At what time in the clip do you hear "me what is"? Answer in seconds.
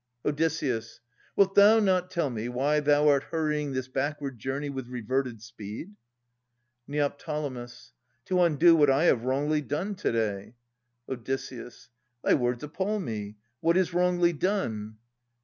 12.99-13.93